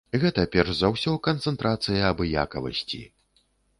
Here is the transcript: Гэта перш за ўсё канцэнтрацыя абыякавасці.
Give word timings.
Гэта 0.21 0.45
перш 0.55 0.71
за 0.77 0.89
ўсё 0.93 1.13
канцэнтрацыя 1.27 1.99
абыякавасці. 2.15 3.03